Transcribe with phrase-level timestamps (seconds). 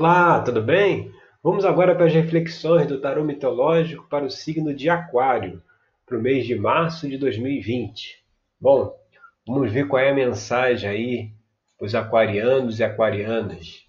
[0.00, 1.12] Olá, tudo bem?
[1.42, 5.60] Vamos agora para as reflexões do tarô mitológico para o signo de Aquário,
[6.06, 8.24] para o mês de março de 2020.
[8.60, 8.96] Bom,
[9.44, 11.32] vamos ver qual é a mensagem aí
[11.76, 13.88] para os aquarianos e aquarianas.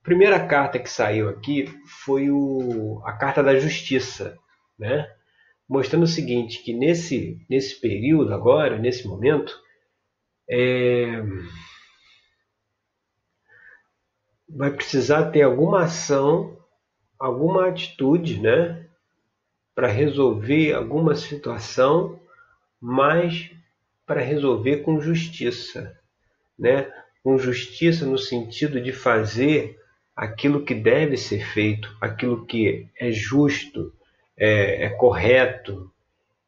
[0.00, 1.66] A primeira carta que saiu aqui
[2.04, 4.36] foi o, a carta da justiça,
[4.76, 5.08] né?
[5.68, 9.56] mostrando o seguinte, que nesse, nesse período agora, nesse momento,
[10.50, 11.22] é,
[14.54, 16.56] vai precisar ter alguma ação,
[17.18, 18.86] alguma atitude, né,
[19.74, 22.20] para resolver alguma situação,
[22.80, 23.50] mas
[24.06, 25.96] para resolver com justiça,
[26.58, 26.92] né?
[27.22, 29.78] Com justiça no sentido de fazer
[30.14, 33.92] aquilo que deve ser feito, aquilo que é justo,
[34.36, 35.90] é, é correto.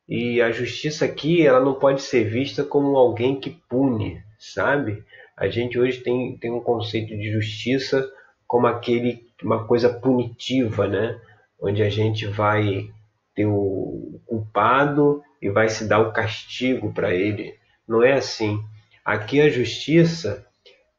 [0.06, 5.02] E a justiça aqui, ela não pode ser vista como alguém que pune, sabe?
[5.36, 8.08] A gente hoje tem, tem um conceito de justiça
[8.46, 11.20] como aquele uma coisa punitiva, né?
[11.60, 12.91] Onde a gente vai
[13.34, 17.58] ter o culpado e vai se dar o castigo para ele.
[17.86, 18.62] Não é assim.
[19.04, 20.46] Aqui a justiça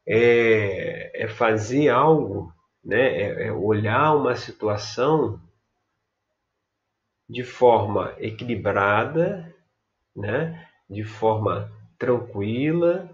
[0.06, 2.52] é, é fazer algo,
[2.84, 3.20] né?
[3.20, 5.40] É, é olhar uma situação
[7.28, 9.52] de forma equilibrada,
[10.14, 10.68] né?
[10.88, 13.10] De forma tranquila,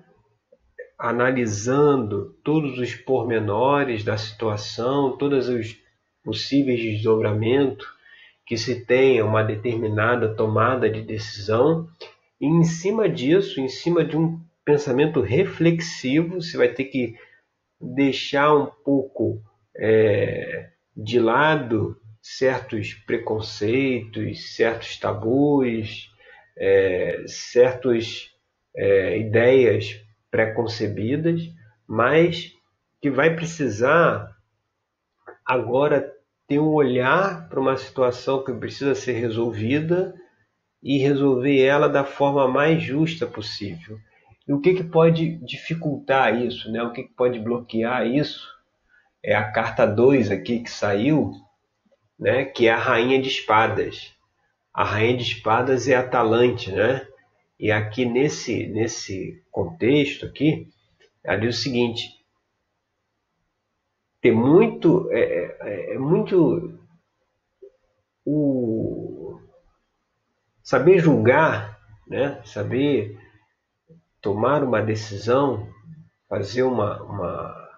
[1.03, 5.77] analisando todos os pormenores da situação, todos os
[6.23, 7.85] possíveis desdobramentos
[8.47, 11.89] que se tenha uma determinada tomada de decisão,
[12.41, 17.17] e em cima disso, em cima de um pensamento reflexivo, você vai ter que
[17.81, 19.43] deixar um pouco
[19.77, 26.13] é, de lado certos preconceitos, certos tabus,
[26.57, 28.31] é, certas
[28.77, 30.02] é, ideias
[30.33, 31.43] preconcebidas,
[31.87, 32.53] mas
[33.01, 34.35] que vai precisar
[35.45, 36.11] agora
[36.49, 40.15] ter um olhar para uma situação que precisa ser resolvida
[40.83, 43.99] e resolver ela da forma mais justa possível.
[44.49, 46.83] E o que, que pode dificultar isso, né?
[46.83, 48.49] o que, que pode bloquear isso?
[49.23, 51.31] É a carta 2 aqui que saiu,
[52.19, 52.47] né?
[52.47, 54.13] que é a Rainha de Espadas.
[54.75, 57.07] A Rainha de Espadas é Atalante, né?
[57.63, 60.69] E aqui nesse, nesse contexto aqui,
[61.23, 62.09] ela diz o seguinte,
[64.21, 66.77] tem muito, é, é, é muito
[68.27, 69.41] o
[70.61, 72.43] saber julgar, né?
[72.45, 73.17] saber
[74.21, 75.73] tomar uma decisão,
[76.29, 77.71] fazer uma, uma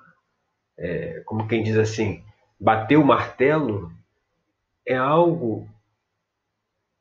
[0.79, 2.25] é, como quem diz assim,
[2.59, 3.93] bater o martelo,
[4.87, 5.69] é algo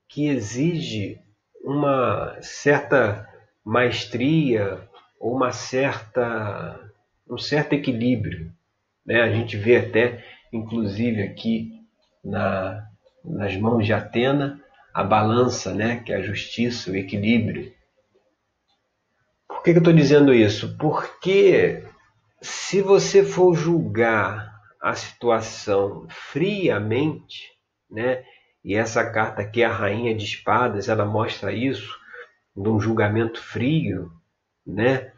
[0.10, 1.23] que exige
[1.64, 3.28] uma certa
[3.64, 4.88] maestria
[5.20, 6.80] ou uma certa
[7.30, 8.52] um certo equilíbrio,
[9.06, 9.22] né?
[9.22, 11.82] A gente vê até, inclusive aqui
[12.24, 12.86] na,
[13.24, 14.62] nas mãos de Atena,
[14.94, 16.04] a balança, né?
[16.06, 17.74] Que é a justiça, o equilíbrio.
[19.48, 20.78] Por que, que eu estou dizendo isso?
[20.78, 21.84] Porque
[22.42, 27.50] se você for julgar a situação friamente,
[27.90, 28.24] né?
[28.64, 32.00] E essa carta aqui, a Rainha de Espadas, ela mostra isso,
[32.56, 34.12] num julgamento frio,
[34.66, 35.12] né?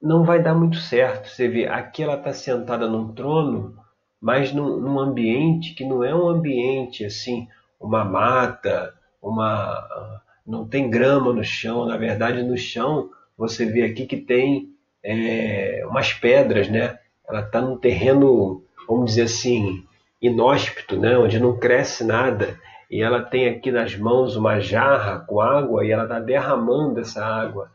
[0.00, 1.28] Não vai dar muito certo.
[1.28, 3.76] Você vê, aqui ela está sentada num trono,
[4.20, 7.48] mas num, num, ambiente que não é um ambiente assim,
[7.80, 11.86] uma mata, uma não tem grama no chão.
[11.86, 16.98] Na verdade, no chão você vê aqui que tem é, umas pedras, né?
[17.28, 19.84] Ela está num terreno, vamos dizer assim,
[20.26, 22.58] inóspito, né, onde não cresce nada,
[22.90, 27.24] e ela tem aqui nas mãos uma jarra com água e ela está derramando essa
[27.24, 27.70] água.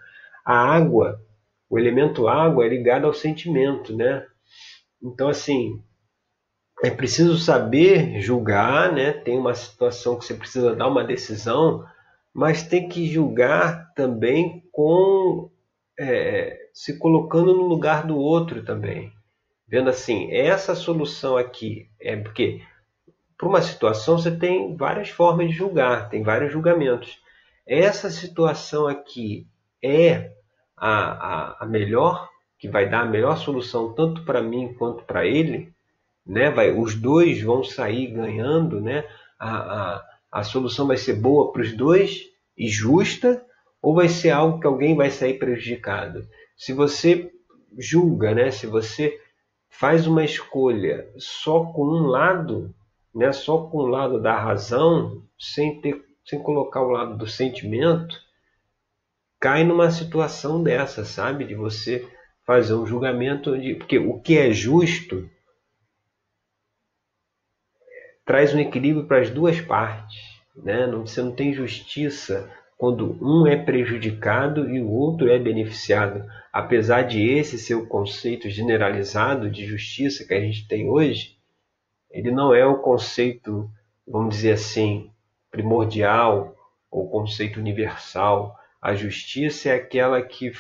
[0.46, 1.22] A água,
[1.70, 4.26] o elemento água é ligado ao sentimento, né?
[5.04, 5.82] Então, assim,
[6.84, 9.12] é preciso saber julgar, né?
[9.12, 11.86] Tem uma situação que você precisa dar uma decisão,
[12.34, 15.52] mas tem que julgar também com
[16.00, 19.12] é, se colocando no lugar do outro também
[19.72, 22.62] vendo assim, essa solução aqui é porque
[23.38, 27.18] para uma situação você tem várias formas de julgar, tem vários julgamentos.
[27.66, 29.48] Essa situação aqui
[29.82, 30.34] é
[30.76, 32.30] a, a, a melhor,
[32.60, 35.74] que vai dar a melhor solução tanto para mim quanto para ele,
[36.28, 36.52] né?
[36.52, 39.08] Vai, os dois vão sair ganhando, né?
[39.40, 42.26] A, a, a solução vai ser boa para os dois
[42.58, 43.44] e justa,
[43.82, 46.28] ou vai ser algo que alguém vai sair prejudicado?
[46.58, 47.32] Se você
[47.80, 48.52] julga, né?
[48.52, 49.18] Se você
[49.72, 52.76] faz uma escolha só com um lado,
[53.16, 58.16] né, só com o lado da razão, sem, ter, sem colocar o lado do sentimento,
[59.40, 61.46] cai numa situação dessa, sabe?
[61.46, 62.08] De você
[62.46, 63.74] fazer um julgamento de.
[63.76, 65.28] Porque o que é justo
[68.24, 70.20] traz um equilíbrio para as duas partes.
[70.56, 70.86] Né?
[70.86, 72.50] Não, você não tem justiça
[72.82, 76.26] quando um é prejudicado e o outro é beneficiado.
[76.52, 81.38] Apesar de esse ser o conceito generalizado de justiça que a gente tem hoje,
[82.10, 83.70] ele não é o conceito,
[84.08, 85.12] vamos dizer assim,
[85.52, 86.56] primordial
[86.90, 88.58] ou conceito universal.
[88.82, 90.52] A justiça é aquela que,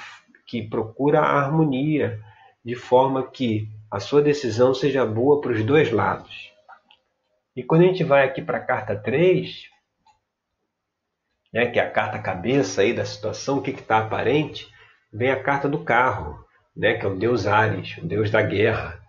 [0.45, 2.19] que procura a harmonia,
[2.63, 6.53] de forma que a sua decisão seja boa para os dois lados.
[7.55, 9.71] E quando a gente vai aqui para a carta 3,
[11.53, 14.67] né, que é a carta cabeça aí da situação, o que está aparente,
[15.11, 16.43] vem a carta do carro,
[16.75, 19.01] né, que é o deus Ares, o deus da guerra.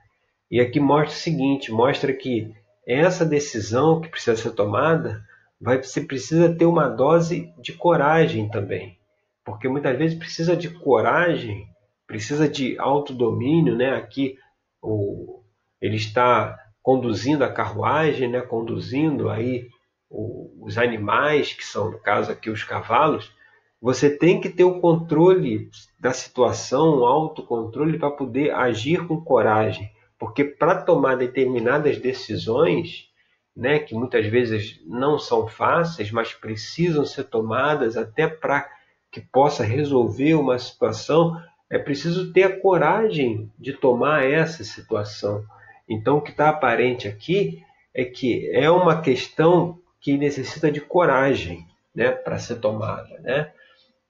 [0.51, 2.55] E aqui mostra o seguinte, mostra que
[2.87, 5.23] essa decisão que precisa ser tomada,
[5.61, 8.99] vai, você precisa ter uma dose de coragem também.
[9.45, 11.69] Porque muitas vezes precisa de coragem,
[12.07, 13.95] precisa de autodomínio, né?
[13.95, 14.37] Aqui
[14.81, 15.43] o,
[15.81, 18.41] ele está conduzindo a carruagem, né?
[18.41, 19.69] conduzindo aí
[20.13, 23.33] os animais, que são, no caso aqui, os cavalos,
[23.81, 25.69] você tem que ter o controle
[25.99, 29.91] da situação, o autocontrole para poder agir com coragem.
[30.19, 33.09] Porque para tomar determinadas decisões,
[33.57, 38.71] né, que muitas vezes não são fáceis, mas precisam ser tomadas até para
[39.11, 41.37] que possa resolver uma situação,
[41.69, 45.45] é preciso ter a coragem de tomar essa situação.
[45.89, 47.63] Então, o que está aparente aqui
[47.93, 53.19] é que é uma questão que necessita de coragem né, para ser tomada.
[53.21, 53.53] Né?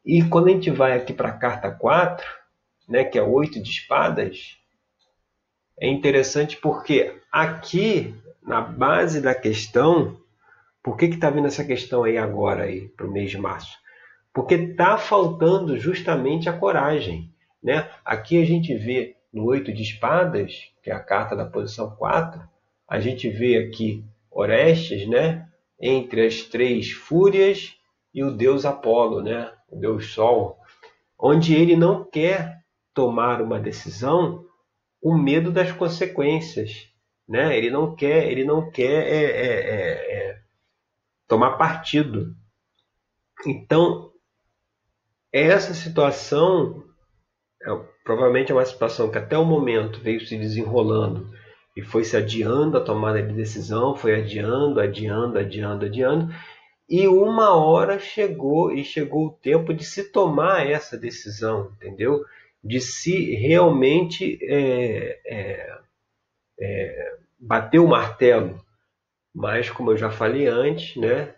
[0.05, 2.27] E quando a gente vai aqui para a carta 4,
[2.89, 4.59] né, que é oito de espadas,
[5.79, 10.19] é interessante porque aqui, na base da questão,
[10.83, 13.77] por que está vindo essa questão aí agora aí para o mês de março?
[14.33, 17.31] Porque está faltando justamente a coragem.
[17.63, 17.89] Né?
[18.05, 22.43] Aqui a gente vê no oito de espadas, que é a carta da posição 4,
[22.89, 25.47] a gente vê aqui Orestes, né?
[25.83, 27.77] Entre as três fúrias
[28.15, 29.53] e o deus Apolo, né?
[29.69, 30.59] o deus Sol,
[31.19, 32.63] onde ele não quer
[32.95, 34.47] tomar uma decisão
[35.03, 36.89] com medo das consequências,
[37.29, 37.57] né?
[37.57, 40.43] Ele não quer, ele não quer é, é, é, é
[41.27, 42.37] tomar partido.
[43.45, 44.13] Então
[45.33, 46.85] essa situação
[47.63, 47.71] é,
[48.05, 51.33] provavelmente é uma situação que até o momento veio se desenrolando
[51.77, 56.35] e foi se adiando a tomada de decisão, foi adiando, adiando, adiando, adiando,
[56.89, 62.25] e uma hora chegou e chegou o tempo de se tomar essa decisão, entendeu?
[62.63, 65.79] De se realmente é, é,
[66.61, 68.61] é, bater o martelo,
[69.35, 71.35] mas como eu já falei antes, né,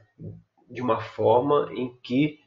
[0.69, 2.41] de uma forma em que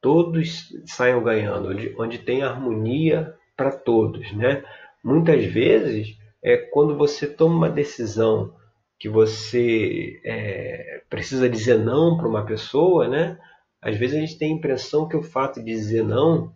[0.00, 4.64] todos saiam ganhando, onde, onde tem harmonia para todos, né?
[5.04, 8.54] Muitas vezes é quando você toma uma decisão
[8.98, 13.38] que você é, precisa dizer não para uma pessoa, né?
[13.80, 16.52] Às vezes a gente tem a impressão que o fato de dizer não,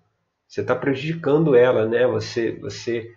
[0.47, 2.07] você está prejudicando ela, né?
[2.07, 3.15] Você você está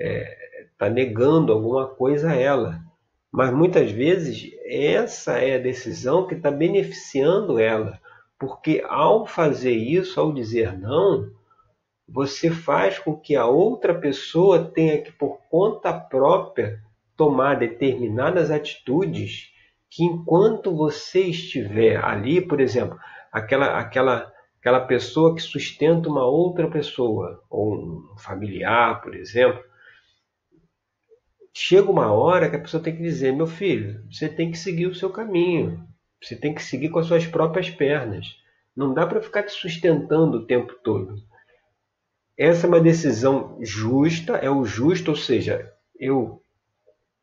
[0.00, 2.80] é, tá negando alguma coisa a ela.
[3.30, 8.00] Mas muitas vezes essa é a decisão que está beneficiando ela,
[8.38, 11.30] porque ao fazer isso, ao dizer não,
[12.12, 16.78] você faz com que a outra pessoa tenha que, por conta própria,
[17.16, 19.50] tomar determinadas atitudes
[19.90, 22.98] que, enquanto você estiver ali, por exemplo,
[23.32, 29.64] aquela, aquela, aquela pessoa que sustenta uma outra pessoa, ou um familiar, por exemplo,
[31.54, 34.86] chega uma hora que a pessoa tem que dizer: meu filho, você tem que seguir
[34.86, 35.82] o seu caminho,
[36.22, 38.36] você tem que seguir com as suas próprias pernas.
[38.76, 41.31] Não dá para ficar te sustentando o tempo todo.
[42.38, 46.42] Essa é uma decisão justa, é o justo, ou seja, eu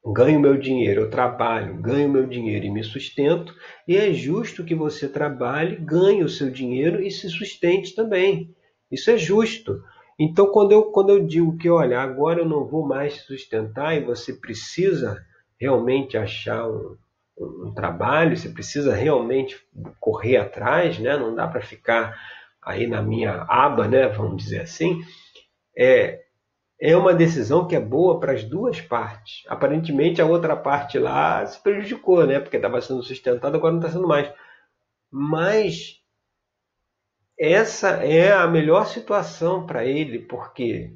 [0.06, 3.54] ganho meu dinheiro, eu trabalho, ganho meu dinheiro e me sustento,
[3.88, 8.56] e é justo que você trabalhe, ganhe o seu dinheiro e se sustente também.
[8.92, 9.82] Isso é justo.
[10.18, 14.04] Então, quando eu, quando eu digo que, olha, agora eu não vou mais sustentar e
[14.04, 15.24] você precisa
[15.60, 16.98] realmente achar um,
[17.38, 19.58] um, trabalho, você precisa realmente
[20.00, 21.18] correr atrás, né?
[21.18, 22.18] não dá para ficar
[22.70, 25.02] aí na minha aba, né, vamos dizer assim,
[25.78, 26.22] é,
[26.80, 29.44] é uma decisão que é boa para as duas partes.
[29.48, 33.92] Aparentemente a outra parte lá se prejudicou, né, porque estava sendo sustentada, agora não está
[33.92, 34.32] sendo mais.
[35.12, 36.00] Mas
[37.40, 40.94] essa é a melhor situação para ele, porque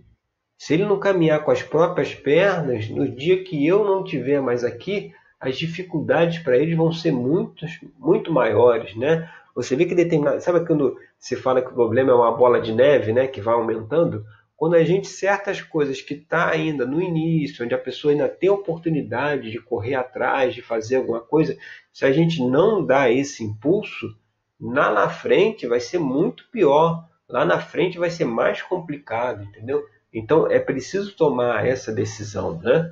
[0.57, 4.63] se ele não caminhar com as próprias pernas, no dia que eu não estiver mais
[4.63, 7.65] aqui, as dificuldades para ele vão ser muito,
[7.97, 9.29] muito maiores, né?
[9.55, 10.41] Você vê que determinado.
[10.41, 13.27] Sabe quando se fala que o problema é uma bola de neve, né?
[13.27, 14.23] Que vai aumentando?
[14.63, 18.49] quando a gente certas coisas que está ainda no início, onde a pessoa ainda tem
[18.49, 21.57] oportunidade de correr atrás, de fazer alguma coisa,
[21.91, 24.17] se a gente não dá esse impulso,
[24.57, 29.83] lá na frente vai ser muito pior, lá na frente vai ser mais complicado, entendeu?
[30.13, 32.89] Então é preciso tomar essa decisão, né?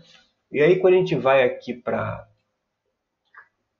[0.51, 2.27] E aí quando a gente vai aqui para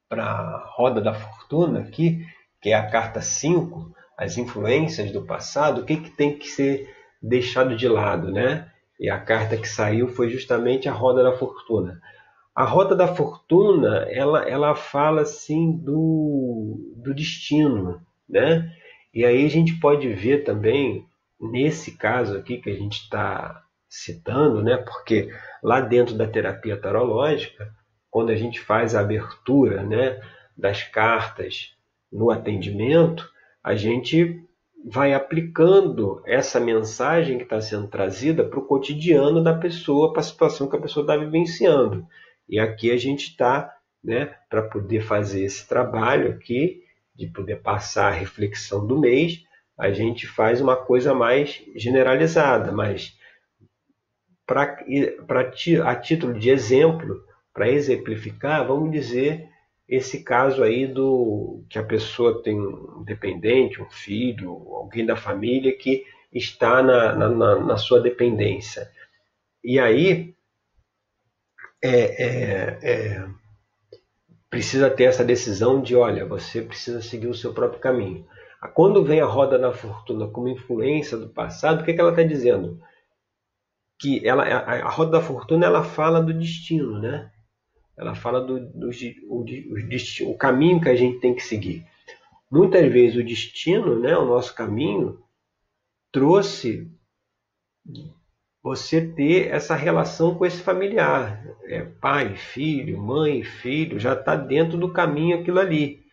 [0.08, 2.26] para a roda da fortuna aqui,
[2.62, 6.88] que é a carta 5, as influências do passado, o que, que tem que ser
[7.22, 8.70] deixado de lado, né?
[9.00, 12.00] E a carta que saiu foi justamente a roda da fortuna.
[12.56, 18.00] A roda da fortuna, ela, ela fala assim do, do destino,
[18.30, 18.72] né?
[19.14, 21.06] E aí a gente pode ver também,
[21.40, 24.78] nesse caso aqui que a gente está citando, né?
[24.78, 25.30] Porque
[25.64, 27.74] lá dentro da terapia tarológica,
[28.10, 30.22] quando a gente faz a abertura né,
[30.56, 31.76] das cartas
[32.12, 33.30] no atendimento,
[33.64, 34.44] a gente
[34.84, 40.24] vai aplicando essa mensagem que está sendo trazida para o cotidiano da pessoa, para a
[40.24, 42.06] situação que a pessoa está vivenciando.
[42.50, 46.84] E aqui a gente está, né, para poder fazer esse trabalho aqui,
[47.16, 49.44] de poder passar a reflexão do mês,
[49.78, 53.16] a gente faz uma coisa mais generalizada, mas
[54.46, 54.78] para
[55.86, 59.51] a título de exemplo, para exemplificar, vamos dizer
[59.92, 65.78] esse caso aí do que a pessoa tem um dependente, um filho, alguém da família
[65.78, 68.90] que está na, na, na sua dependência.
[69.62, 70.34] E aí
[71.84, 71.90] é,
[72.24, 73.28] é, é,
[74.50, 78.26] precisa ter essa decisão de, olha, você precisa seguir o seu próprio caminho.
[78.74, 82.24] Quando vem a roda da fortuna como influência do passado, o que, que ela está
[82.24, 82.82] dizendo?
[84.00, 87.30] Que ela, a, a roda da fortuna ela fala do destino, né?
[88.02, 88.90] Ela fala do, do
[89.30, 89.46] o,
[90.32, 91.86] o, caminho que a gente tem que seguir.
[92.50, 95.20] Muitas vezes o destino, né, o nosso caminho,
[96.12, 96.92] trouxe
[98.64, 101.46] você ter essa relação com esse familiar.
[101.66, 106.04] É, pai, filho, mãe, filho, já está dentro do caminho aquilo ali.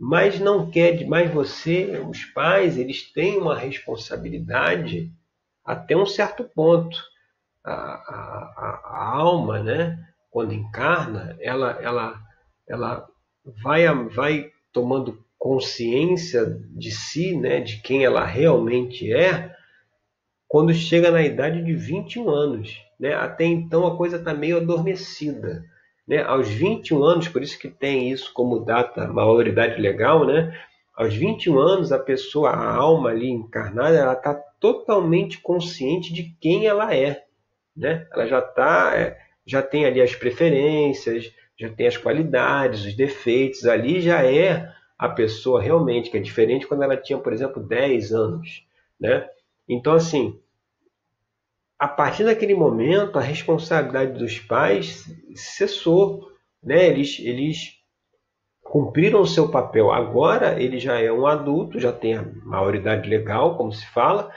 [0.00, 5.12] Mas não quer, mas você, os pais, eles têm uma responsabilidade
[5.62, 6.96] até um certo ponto.
[7.62, 10.02] A, a, a alma, né?
[10.36, 12.20] Quando encarna, ela, ela,
[12.68, 13.08] ela
[13.62, 19.50] vai, vai tomando consciência de si, né, de quem ela realmente é,
[20.46, 22.76] quando chega na idade de 21 anos.
[23.00, 23.14] Né?
[23.14, 25.64] Até então a coisa está meio adormecida.
[26.06, 26.22] Né?
[26.22, 30.54] Aos 21 anos, por isso que tem isso como data, maioridade legal, né?
[30.94, 36.66] aos 21 anos a pessoa, a alma ali encarnada, ela está totalmente consciente de quem
[36.66, 37.24] ela é.
[37.74, 38.06] Né?
[38.12, 39.24] Ela já está.
[39.46, 45.08] Já tem ali as preferências, já tem as qualidades, os defeitos, ali já é a
[45.08, 48.66] pessoa realmente, que é diferente quando ela tinha, por exemplo, 10 anos.
[49.00, 49.28] Né?
[49.68, 50.38] Então, assim,
[51.78, 56.30] a partir daquele momento, a responsabilidade dos pais cessou.
[56.62, 56.88] Né?
[56.88, 57.76] Eles, eles
[58.62, 59.92] cumpriram o seu papel.
[59.92, 64.30] Agora ele já é um adulto, já tem a maioridade legal, como se fala,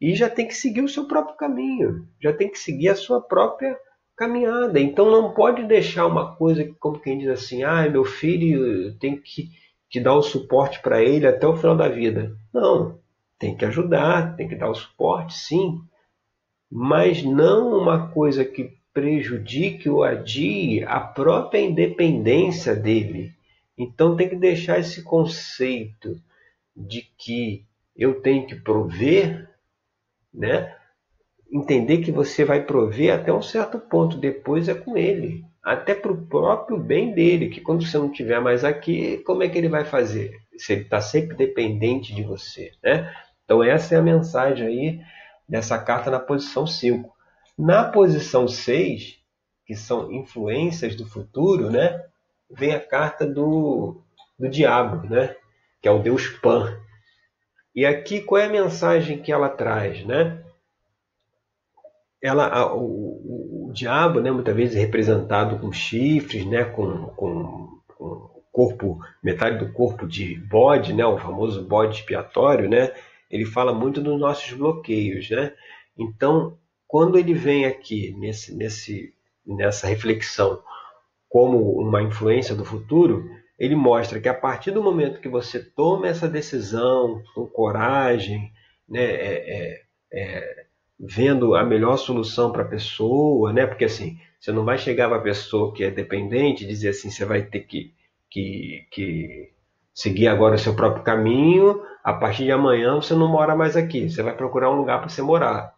[0.00, 3.20] e já tem que seguir o seu próprio caminho, já tem que seguir a sua
[3.20, 3.76] própria
[4.16, 4.80] caminhada.
[4.80, 9.50] Então não pode deixar uma coisa como quem diz assim, ah, meu filho tem que,
[9.90, 12.36] que dar o suporte para ele até o final da vida.
[12.52, 12.98] Não,
[13.38, 15.80] tem que ajudar, tem que dar o suporte, sim,
[16.70, 23.34] mas não uma coisa que prejudique ou adie a própria independência dele.
[23.76, 26.18] Então tem que deixar esse conceito
[26.74, 29.50] de que eu tenho que prover,
[30.32, 30.74] né?
[31.50, 35.44] Entender que você vai prover até um certo ponto, depois é com ele.
[35.62, 39.48] Até para o próprio bem dele, que quando você não estiver mais aqui, como é
[39.48, 40.40] que ele vai fazer?
[40.56, 42.72] Se ele está sempre dependente de você.
[42.82, 43.12] Né?
[43.44, 45.00] Então, essa é a mensagem aí
[45.48, 47.12] dessa carta na posição 5.
[47.58, 49.18] Na posição 6,
[49.66, 52.00] que são influências do futuro, né?
[52.50, 54.00] vem a carta do,
[54.38, 55.34] do diabo, né?
[55.82, 56.78] que é o deus Pan.
[57.74, 60.04] E aqui qual é a mensagem que ela traz?
[60.04, 60.45] Né?
[62.26, 68.42] Ela, a, o, o, diabo, né, muitas vezes representado com chifres, né, com, com, com
[68.52, 72.92] corpo, metade do corpo de bode, né, o famoso bode expiatório, né,
[73.30, 75.52] ele fala muito dos nossos bloqueios, né?
[75.98, 76.56] Então,
[76.86, 79.12] quando ele vem aqui nesse, nesse,
[79.46, 80.62] nessa reflexão
[81.28, 83.28] como uma influência do futuro,
[83.58, 88.52] ele mostra que a partir do momento que você toma essa decisão com coragem,
[88.88, 90.65] né, é, é, é,
[90.98, 93.66] vendo a melhor solução para a pessoa, né?
[93.66, 97.10] Porque assim, você não vai chegar para a pessoa que é dependente e dizer assim,
[97.10, 97.92] você vai ter que,
[98.30, 99.52] que, que
[99.94, 104.08] seguir agora o seu próprio caminho, a partir de amanhã você não mora mais aqui,
[104.08, 105.74] você vai procurar um lugar para você morar.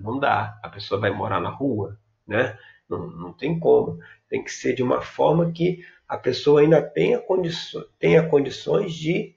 [0.00, 0.58] Não dá.
[0.62, 1.96] A pessoa vai morar na rua,
[2.26, 2.58] né?
[2.88, 3.98] Não, não tem como.
[4.28, 9.34] Tem que ser de uma forma que a pessoa ainda tenha, condições, tenha condições de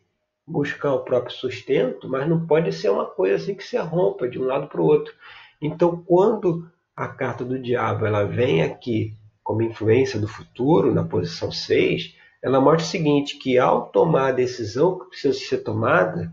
[0.47, 4.39] buscar o próprio sustento, mas não pode ser uma coisa assim que se rompa de
[4.39, 5.13] um lado para o outro.
[5.61, 11.51] Então, quando a carta do diabo ela vem aqui como influência do futuro, na posição
[11.51, 16.31] 6, ela mostra o seguinte, que ao tomar a decisão que precisa ser tomada,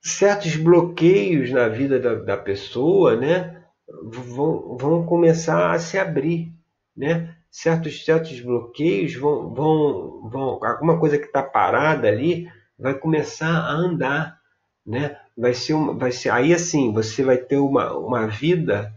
[0.00, 3.64] certos bloqueios na vida da, da pessoa né,
[4.02, 6.52] vão, vão começar a se abrir.
[6.96, 7.34] Né?
[7.60, 10.64] Certos, certos bloqueios vão, vão, vão.
[10.64, 12.48] Alguma coisa que está parada ali
[12.78, 14.38] vai começar a andar.
[14.86, 15.18] Né?
[15.36, 18.94] Vai ser, uma, vai ser aí assim, você vai ter uma, uma vida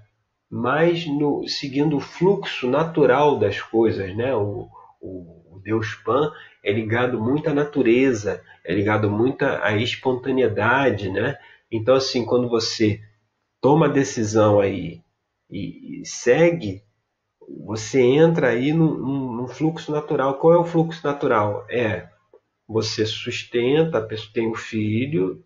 [0.47, 4.31] mais no, seguindo o fluxo natural das coisas, né?
[4.35, 4.69] O,
[5.01, 6.31] o, Deus Pan
[6.63, 11.35] é ligado muito à natureza, é ligado muito à espontaneidade, né?
[11.71, 13.01] Então, assim, quando você
[13.59, 15.01] toma a decisão aí
[15.49, 16.83] e, e segue,
[17.47, 20.35] você entra aí num, fluxo natural.
[20.35, 21.65] Qual é o fluxo natural?
[21.69, 22.07] É
[22.67, 25.43] você sustenta, a pessoa tem um filho,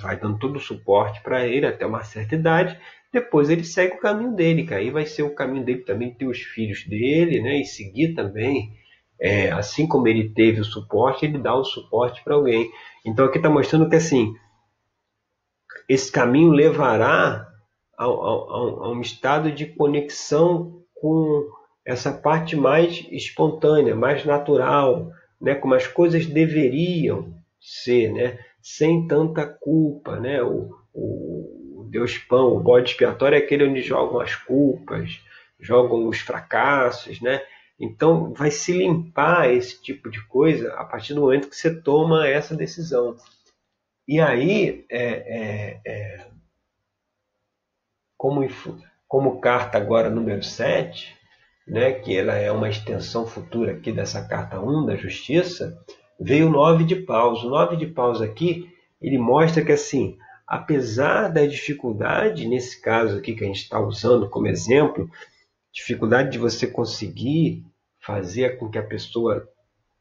[0.00, 2.78] vai dando todo o suporte para ele até uma certa idade,
[3.10, 6.26] depois ele segue o caminho dele, que aí vai ser o caminho dele também ter
[6.26, 7.60] os filhos dele, né?
[7.60, 8.74] E seguir também
[9.18, 12.70] é, assim como ele teve o suporte, ele dá o suporte para alguém.
[13.06, 14.34] Então aqui está mostrando que assim,
[15.88, 17.48] esse caminho levará
[17.98, 21.48] a, a, a, um estado de conexão com
[21.84, 25.54] essa parte mais espontânea, mais natural, né?
[25.54, 28.38] como as coisas deveriam ser, né?
[28.60, 30.18] sem tanta culpa.
[30.18, 30.42] Né?
[30.42, 35.20] O, o Deus Pão, o bode expiatório é aquele onde jogam as culpas,
[35.60, 37.42] jogam os fracassos, né?
[37.78, 42.26] Então, vai se limpar esse tipo de coisa a partir do momento que você toma
[42.26, 43.16] essa decisão.
[44.08, 46.26] E aí, é, é, é,
[48.16, 48.42] como,
[49.08, 51.14] como carta agora número 7,
[51.66, 55.76] né, que ela é uma extensão futura aqui dessa carta 1 da Justiça,
[56.18, 57.42] veio o 9 de paus.
[57.42, 60.16] O 9 de paus aqui, ele mostra que assim,
[60.46, 65.10] apesar da dificuldade, nesse caso aqui que a gente está usando como exemplo,
[65.72, 67.64] dificuldade de você conseguir
[68.00, 69.48] fazer com que a pessoa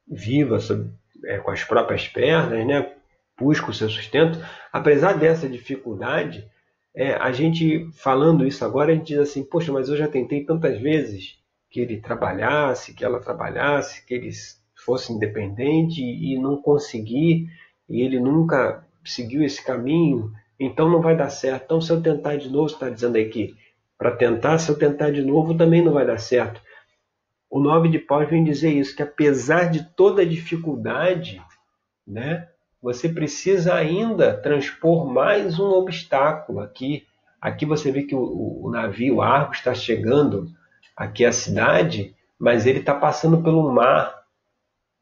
[0.08, 0.90] viva sob,
[1.26, 2.92] é, com as próprias pernas, né?
[3.38, 4.40] busque o seu sustento.
[4.72, 6.48] Apesar dessa dificuldade,
[6.96, 10.46] é, a gente falando isso agora, a gente diz assim: Poxa, mas eu já tentei
[10.46, 11.38] tantas vezes
[11.70, 17.48] que ele trabalhasse, que ela trabalhasse, que eles fosse independente e não consegui,
[17.90, 21.66] e ele nunca seguiu esse caminho, então não vai dar certo.
[21.66, 23.56] Então, se eu tentar de novo, está dizendo aí que
[23.98, 26.62] para tentar, se eu tentar de novo, também não vai dar certo.
[27.50, 31.42] O nove de paus vem dizer isso, que apesar de toda a dificuldade,
[32.08, 32.48] né,
[32.86, 37.04] você precisa ainda transpor mais um obstáculo aqui.
[37.42, 40.52] Aqui você vê que o, o navio Argos está chegando
[40.96, 44.14] aqui à cidade, mas ele está passando pelo mar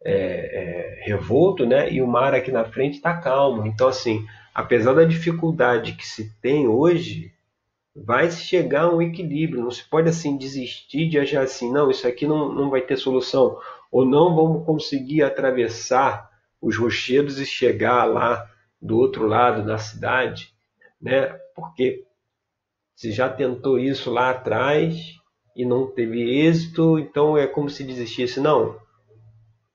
[0.01, 1.91] é, é, revolto, né?
[1.91, 3.67] E o mar aqui na frente está calmo.
[3.67, 7.33] Então, assim, apesar da dificuldade que se tem hoje,
[7.93, 9.61] vai chegar a um equilíbrio.
[9.61, 12.95] Não se pode assim desistir de achar assim, não, isso aqui não, não vai ter
[12.95, 13.57] solução.
[13.91, 16.31] Ou não vamos conseguir atravessar
[16.63, 18.49] os rochedos e chegar lá
[18.81, 20.53] do outro lado da cidade,
[21.01, 21.27] né?
[21.55, 22.03] Porque
[22.95, 25.15] se já tentou isso lá atrás
[25.55, 28.39] e não teve êxito, então é como se desistisse.
[28.39, 28.79] Não,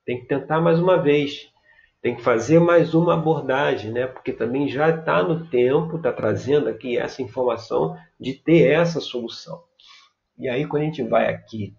[0.05, 1.53] tem que tentar mais uma vez
[2.01, 4.07] tem que fazer mais uma abordagem, né?
[4.07, 9.63] porque também já está no tempo, está trazendo aqui essa informação de ter essa solução.
[10.39, 11.75] E aí, quando a gente vai aqui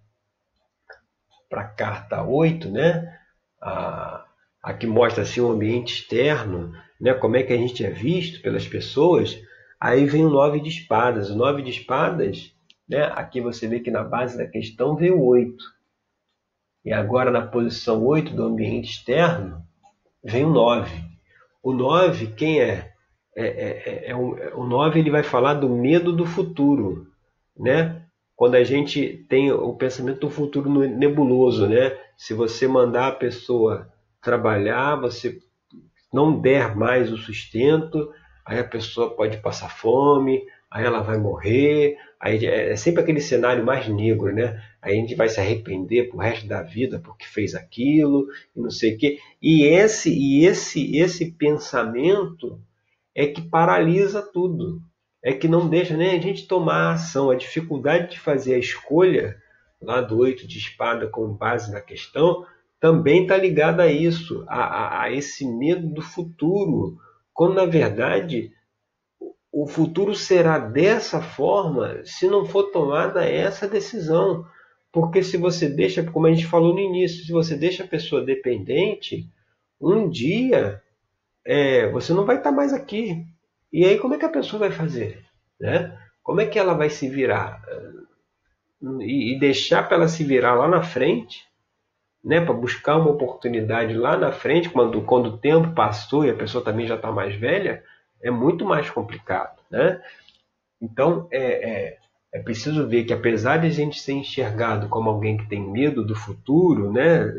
[1.50, 3.18] para a carta 8, né?
[3.62, 4.26] a,
[4.62, 7.14] a que mostra assim, o ambiente externo, né?
[7.14, 9.42] como é que a gente é visto pelas pessoas,
[9.80, 11.30] aí vem o 9 de espadas.
[11.30, 12.54] O 9 de espadas,
[12.88, 13.04] né?
[13.14, 15.56] aqui você vê que na base da questão veio o 8.
[16.86, 19.64] E agora na posição 8 do ambiente externo,
[20.24, 20.92] vem o 9.
[21.64, 22.94] O 9, quem é?
[23.36, 27.08] É, é, é, é o, o 9 ele vai falar do medo do futuro,
[27.58, 28.02] né?
[28.36, 31.98] Quando a gente tem o pensamento do futuro nebuloso, né?
[32.18, 33.90] Se você mandar a pessoa
[34.22, 35.40] trabalhar, você
[36.12, 38.12] não der mais o sustento,
[38.46, 43.22] aí a pessoa pode passar fome, aí ela vai morrer, aí é, é sempre aquele
[43.22, 44.62] cenário mais negro, né?
[44.82, 48.70] Aí a gente vai se arrepender pro resto da vida porque fez aquilo e não
[48.70, 49.20] sei o quê.
[49.42, 52.62] E esse e esse esse pensamento
[53.14, 54.82] é que paralisa tudo.
[55.22, 57.30] É que não deixa nem a gente tomar a ação.
[57.30, 59.38] A dificuldade de fazer a escolha
[59.82, 62.46] lá do oito de espada com base na questão
[62.80, 66.98] também está ligada a isso, a, a, a esse medo do futuro,
[67.34, 68.52] quando na verdade
[69.52, 74.46] o futuro será dessa forma se não for tomada essa decisão.
[74.92, 78.24] Porque se você deixa, como a gente falou no início, se você deixa a pessoa
[78.24, 79.30] dependente,
[79.80, 80.82] um dia
[81.46, 83.26] é, você não vai estar mais aqui.
[83.72, 85.24] E aí como é que a pessoa vai fazer?
[85.60, 85.98] Né?
[86.24, 87.62] Como é que ela vai se virar?
[89.02, 91.49] E, e deixar para ela se virar lá na frente,
[92.24, 92.42] né?
[92.42, 96.64] para buscar uma oportunidade lá na frente, quando, quando o tempo passou e a pessoa
[96.64, 97.84] também já está mais velha,
[98.22, 99.60] é muito mais complicado.
[99.70, 100.02] Né?
[100.82, 101.98] Então, é, é,
[102.34, 106.06] é preciso ver que apesar de a gente ser enxergado como alguém que tem medo
[106.06, 107.32] do futuro, né?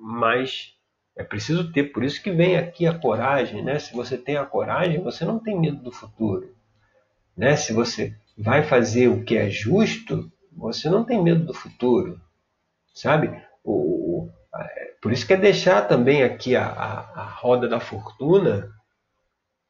[0.00, 0.74] mas
[1.18, 3.80] é preciso ter, por isso que vem aqui a coragem, né?
[3.80, 6.54] Se você tem a coragem, você não tem medo do futuro,
[7.36, 7.56] né?
[7.56, 12.20] Se você vai fazer o que é justo, você não tem medo do futuro,
[12.94, 13.42] sabe?
[13.70, 14.30] O,
[15.02, 18.68] por isso que é deixar também aqui a, a, a roda da fortuna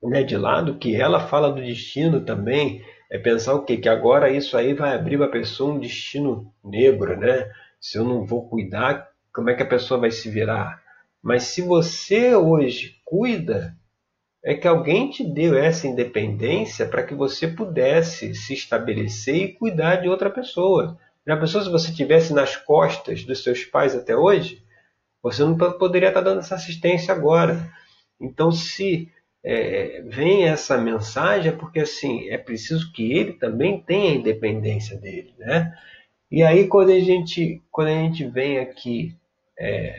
[0.02, 3.76] né, de lado, que ela fala do destino também, é pensar o quê?
[3.76, 7.50] Que agora isso aí vai abrir para a pessoa um destino negro, né?
[7.80, 10.80] Se eu não vou cuidar, como é que a pessoa vai se virar?
[11.22, 13.76] Mas se você hoje cuida,
[14.44, 19.96] é que alguém te deu essa independência para que você pudesse se estabelecer e cuidar
[19.96, 20.96] de outra pessoa.
[21.28, 24.64] Já pensou se você tivesse nas costas dos seus pais até hoje?
[25.22, 27.70] Você não poderia estar dando essa assistência agora.
[28.18, 29.12] Então, se
[29.44, 34.96] é, vem essa mensagem, é porque assim é preciso que ele também tenha a independência
[34.96, 35.76] dele, né?
[36.30, 39.14] E aí quando a gente quando a gente vem aqui
[39.58, 39.94] é,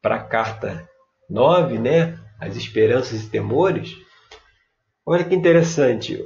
[0.00, 0.88] para a carta
[1.28, 2.18] 9, né?
[2.40, 3.94] As esperanças e temores.
[5.04, 6.18] Olha que interessante.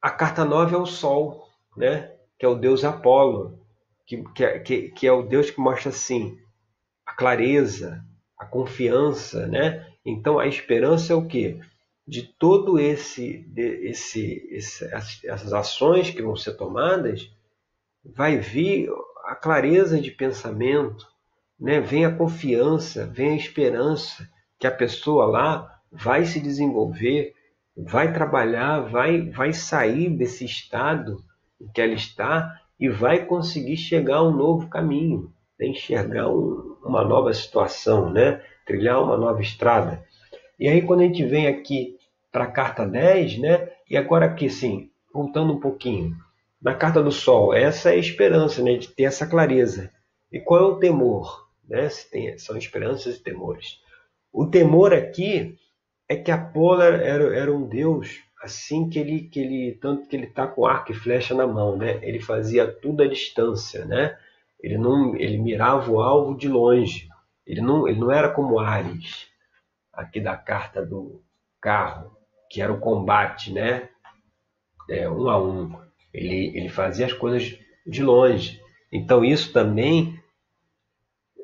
[0.00, 2.12] A carta 9 é o Sol, né?
[2.38, 3.58] Que é o deus Apolo,
[4.06, 6.38] que, que, que, que é o deus que mostra assim
[7.04, 8.04] a clareza,
[8.38, 9.86] a confiança, né?
[10.04, 11.60] Então a esperança é o que?
[12.06, 14.84] De todo esse, de, esse, esse
[15.26, 17.30] essas ações que vão ser tomadas,
[18.04, 18.88] vai vir
[19.24, 21.06] a clareza de pensamento,
[21.58, 27.34] né, vem a confiança, vem a esperança que a pessoa lá vai se desenvolver,
[27.76, 31.24] vai trabalhar, vai, vai sair desse estado
[31.74, 37.04] que ela está e vai conseguir chegar a um novo caminho, né, enxergar um, uma
[37.04, 40.04] nova situação, né, trilhar uma nova estrada.
[40.58, 41.96] E aí quando a gente vem aqui
[42.30, 46.14] para a carta 10, né, e agora aqui sim, voltando um pouquinho,
[46.60, 49.90] na carta do Sol, essa é a esperança né, de ter essa clareza.
[50.32, 51.46] E qual é o temor?
[51.68, 51.88] né?
[52.10, 53.80] Tem, são esperanças e temores.
[54.32, 55.56] O temor aqui
[56.08, 60.26] é que Apolo era, era um deus assim que ele, que ele tanto que ele
[60.26, 61.98] está com arco e flecha na mão, né?
[62.02, 64.16] Ele fazia tudo à distância, né?
[64.60, 67.08] Ele não, ele mirava o alvo de longe.
[67.46, 69.28] Ele não, ele não era como Ares,
[69.92, 71.22] aqui da carta do
[71.60, 72.16] carro,
[72.50, 73.88] que era o combate, né?
[74.88, 75.78] É, um a um.
[76.12, 78.60] Ele, ele fazia as coisas de longe.
[78.90, 80.20] Então isso também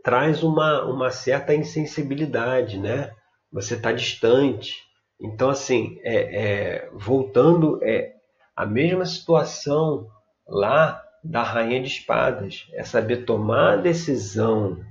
[0.03, 3.13] traz uma, uma certa insensibilidade, né?
[3.53, 4.83] Você está distante.
[5.23, 8.17] Então, assim, é, é, voltando, é
[8.57, 10.11] a mesma situação
[10.47, 12.67] lá da Rainha de Espadas.
[12.73, 14.85] É saber tomar a decisão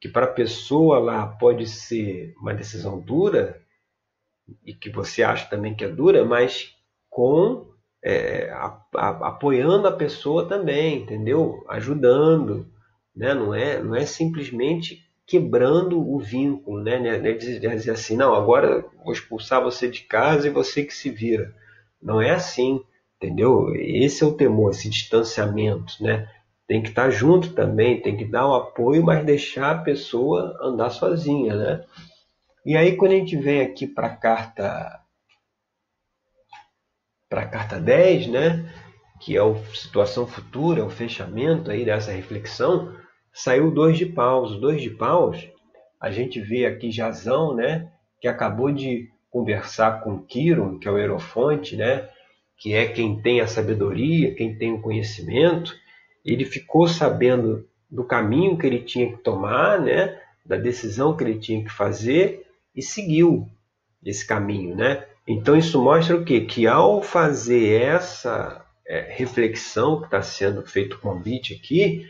[0.00, 3.60] que para a pessoa lá pode ser uma decisão dura,
[4.64, 6.74] e que você acha também que é dura, mas
[7.10, 7.66] com
[8.02, 11.64] é, a, a, apoiando a pessoa também, entendeu?
[11.68, 12.66] Ajudando
[13.18, 13.34] né?
[13.34, 16.98] não, é, não é simplesmente quebrando o vínculo, né?
[16.98, 17.18] né?
[17.18, 21.54] né dizer assim, não, agora vou expulsar você de casa e você que se vira.
[22.02, 22.82] Não é assim,
[23.16, 23.74] entendeu?
[23.76, 26.26] Esse é o temor, esse distanciamento, né?
[26.66, 30.90] Tem que estar junto também, tem que dar o apoio, mas deixar a pessoa andar
[30.90, 31.84] sozinha, né?
[32.64, 35.00] E aí quando a gente vem aqui para a carta
[37.28, 38.72] para a carta 10, né,
[39.20, 42.94] que é a situação futura, o fechamento aí dessa reflexão,
[43.38, 44.58] saiu dois de paus.
[44.60, 45.48] Dois de paus,
[46.00, 47.88] a gente vê aqui Jazão, né,
[48.20, 52.08] que acabou de conversar com Quiron, que é o Erofonte, né,
[52.56, 55.72] que é quem tem a sabedoria, quem tem o conhecimento.
[56.24, 61.38] Ele ficou sabendo do caminho que ele tinha que tomar, né, da decisão que ele
[61.38, 63.48] tinha que fazer e seguiu
[64.04, 65.04] esse caminho, né?
[65.26, 66.40] Então isso mostra o quê?
[66.40, 72.08] Que ao fazer essa é, reflexão que está sendo feito convite aqui,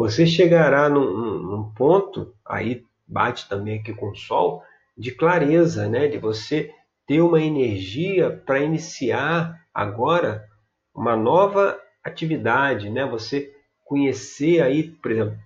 [0.00, 4.62] você chegará num, num, ponto, aí bate também aqui com o Sol,
[4.96, 6.08] de clareza, né?
[6.08, 6.72] de você
[7.06, 10.48] ter uma energia para iniciar agora
[10.94, 13.04] uma nova atividade, né?
[13.04, 13.52] Você
[13.84, 15.38] conhecer aí, por exemplo,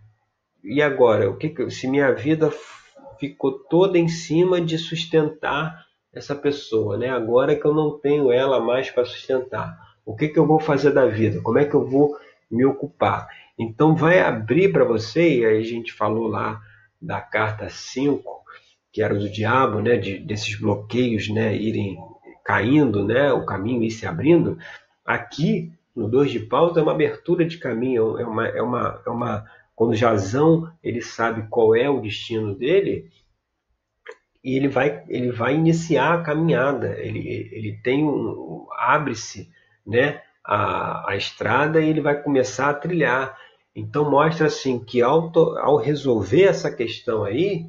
[0.62, 2.48] e agora, o que, se minha vida
[3.18, 7.08] ficou toda em cima de sustentar essa pessoa, né?
[7.08, 10.92] Agora que eu não tenho ela mais para sustentar, o que, que eu vou fazer
[10.92, 11.40] da vida?
[11.42, 12.16] Como é que eu vou
[12.48, 13.26] me ocupar?
[13.58, 16.60] Então vai abrir para você, e aí a gente falou lá
[17.00, 18.42] da carta 5,
[18.92, 21.96] que era do diabo, né, de, desses bloqueios, né, irem
[22.44, 24.58] caindo, né, o caminho ir se abrindo.
[25.04, 29.10] Aqui no dois de paus é uma abertura de caminho, é uma, é uma, é
[29.10, 33.10] uma quando Jazão ele sabe qual é o destino dele,
[34.42, 39.48] e ele vai, ele vai iniciar a caminhada, ele, ele tem um, abre-se
[39.86, 43.38] né, a, a estrada e ele vai começar a trilhar.
[43.74, 47.66] Então mostra assim que ao, ao resolver essa questão aí,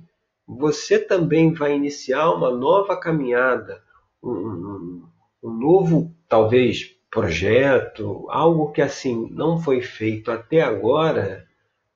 [0.48, 3.82] você também vai iniciar uma nova caminhada,
[4.22, 5.04] um,
[5.44, 11.48] um, novo, talvez, projeto, algo que assim não foi feito até agora,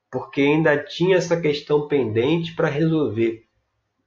[0.10, 3.44] porque ainda tinha essa questão pendente para resolver.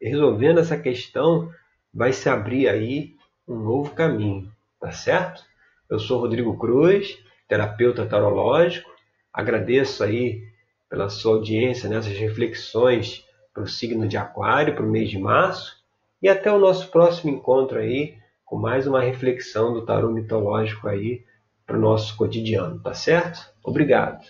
[0.01, 1.49] Resolvendo essa questão,
[1.95, 3.15] vai se abrir aí
[3.47, 5.45] um novo caminho, tá certo?
[5.93, 8.91] Eu sou Rodrigo Cruz, terapeuta tarológico.
[9.31, 10.43] Agradeço aí
[10.89, 15.77] pela sua audiência nessas reflexões para o signo de Aquário, para o mês de março.
[16.23, 21.27] E até o nosso próximo encontro aí, com mais uma reflexão do tarô mitológico aí
[21.67, 23.53] para o nosso cotidiano, tá certo?
[23.63, 24.25] Obrigado.